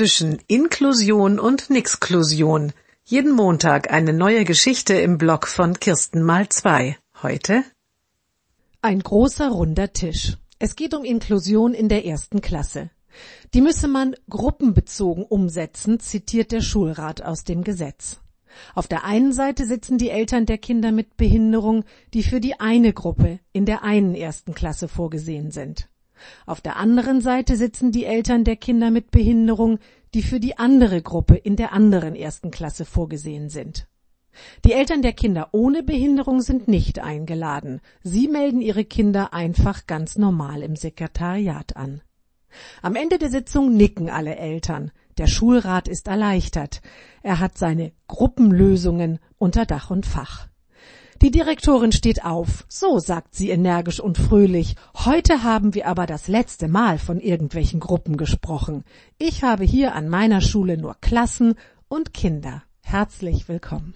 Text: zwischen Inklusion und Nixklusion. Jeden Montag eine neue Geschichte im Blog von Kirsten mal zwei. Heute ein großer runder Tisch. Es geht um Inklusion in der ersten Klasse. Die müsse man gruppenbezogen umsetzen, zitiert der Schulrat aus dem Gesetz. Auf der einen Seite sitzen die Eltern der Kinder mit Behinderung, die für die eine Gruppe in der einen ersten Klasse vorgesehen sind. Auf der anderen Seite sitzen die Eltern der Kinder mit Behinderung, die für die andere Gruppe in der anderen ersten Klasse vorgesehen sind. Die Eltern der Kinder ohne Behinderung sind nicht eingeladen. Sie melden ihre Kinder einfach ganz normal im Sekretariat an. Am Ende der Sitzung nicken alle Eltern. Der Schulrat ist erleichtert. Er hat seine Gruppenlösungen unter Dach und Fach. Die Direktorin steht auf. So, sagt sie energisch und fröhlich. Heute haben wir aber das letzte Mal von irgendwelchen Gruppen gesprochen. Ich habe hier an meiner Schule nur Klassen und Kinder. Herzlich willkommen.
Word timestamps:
zwischen 0.00 0.38
Inklusion 0.46 1.38
und 1.38 1.68
Nixklusion. 1.68 2.72
Jeden 3.04 3.32
Montag 3.32 3.92
eine 3.92 4.14
neue 4.14 4.46
Geschichte 4.46 4.94
im 4.94 5.18
Blog 5.18 5.46
von 5.46 5.78
Kirsten 5.78 6.22
mal 6.22 6.48
zwei. 6.48 6.96
Heute 7.22 7.64
ein 8.80 9.00
großer 9.00 9.50
runder 9.50 9.92
Tisch. 9.92 10.38
Es 10.58 10.74
geht 10.74 10.94
um 10.94 11.04
Inklusion 11.04 11.74
in 11.74 11.90
der 11.90 12.06
ersten 12.06 12.40
Klasse. 12.40 12.88
Die 13.52 13.60
müsse 13.60 13.88
man 13.88 14.16
gruppenbezogen 14.30 15.22
umsetzen, 15.22 16.00
zitiert 16.00 16.50
der 16.50 16.62
Schulrat 16.62 17.20
aus 17.20 17.44
dem 17.44 17.62
Gesetz. 17.62 18.20
Auf 18.74 18.88
der 18.88 19.04
einen 19.04 19.34
Seite 19.34 19.66
sitzen 19.66 19.98
die 19.98 20.08
Eltern 20.08 20.46
der 20.46 20.56
Kinder 20.56 20.92
mit 20.92 21.18
Behinderung, 21.18 21.84
die 22.14 22.22
für 22.22 22.40
die 22.40 22.58
eine 22.58 22.94
Gruppe 22.94 23.38
in 23.52 23.66
der 23.66 23.84
einen 23.84 24.14
ersten 24.14 24.54
Klasse 24.54 24.88
vorgesehen 24.88 25.50
sind. 25.50 25.90
Auf 26.46 26.60
der 26.60 26.76
anderen 26.76 27.20
Seite 27.20 27.56
sitzen 27.56 27.92
die 27.92 28.04
Eltern 28.04 28.44
der 28.44 28.56
Kinder 28.56 28.90
mit 28.90 29.10
Behinderung, 29.10 29.78
die 30.14 30.22
für 30.22 30.40
die 30.40 30.58
andere 30.58 31.02
Gruppe 31.02 31.36
in 31.36 31.56
der 31.56 31.72
anderen 31.72 32.14
ersten 32.14 32.50
Klasse 32.50 32.84
vorgesehen 32.84 33.48
sind. 33.48 33.86
Die 34.64 34.72
Eltern 34.72 35.02
der 35.02 35.12
Kinder 35.12 35.48
ohne 35.52 35.82
Behinderung 35.82 36.40
sind 36.40 36.68
nicht 36.68 36.98
eingeladen. 36.98 37.80
Sie 38.02 38.28
melden 38.28 38.60
ihre 38.60 38.84
Kinder 38.84 39.32
einfach 39.32 39.86
ganz 39.86 40.16
normal 40.16 40.62
im 40.62 40.76
Sekretariat 40.76 41.76
an. 41.76 42.02
Am 42.82 42.96
Ende 42.96 43.18
der 43.18 43.30
Sitzung 43.30 43.76
nicken 43.76 44.10
alle 44.10 44.36
Eltern. 44.36 44.90
Der 45.18 45.26
Schulrat 45.26 45.88
ist 45.88 46.08
erleichtert. 46.08 46.80
Er 47.22 47.38
hat 47.38 47.58
seine 47.58 47.92
Gruppenlösungen 48.08 49.18
unter 49.38 49.66
Dach 49.66 49.90
und 49.90 50.06
Fach. 50.06 50.49
Die 51.22 51.30
Direktorin 51.30 51.92
steht 51.92 52.24
auf. 52.24 52.64
So, 52.68 52.98
sagt 52.98 53.34
sie 53.34 53.50
energisch 53.50 54.00
und 54.00 54.16
fröhlich. 54.16 54.74
Heute 55.04 55.42
haben 55.42 55.74
wir 55.74 55.86
aber 55.86 56.06
das 56.06 56.28
letzte 56.28 56.66
Mal 56.66 56.98
von 56.98 57.20
irgendwelchen 57.20 57.78
Gruppen 57.78 58.16
gesprochen. 58.16 58.84
Ich 59.18 59.44
habe 59.44 59.64
hier 59.64 59.94
an 59.94 60.08
meiner 60.08 60.40
Schule 60.40 60.78
nur 60.78 60.96
Klassen 61.02 61.56
und 61.88 62.14
Kinder. 62.14 62.62
Herzlich 62.80 63.48
willkommen. 63.48 63.94